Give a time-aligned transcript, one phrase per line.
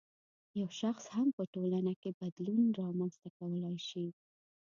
[0.59, 4.05] یو شخص هم په ټولنه کې بدلون رامنځته کولای شي.